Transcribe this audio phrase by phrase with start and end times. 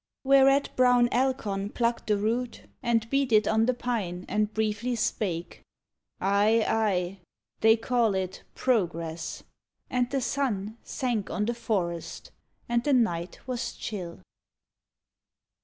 [0.23, 5.61] Whereat brown Alcon plucked a root And beat it on the pine, and briefly spake:
[6.19, 6.65] "Aye!
[6.67, 7.19] aye I
[7.59, 9.43] they call it 'progress'
[9.91, 12.31] I" And the sun Sank on the forest,
[12.67, 14.21] and the night was chill.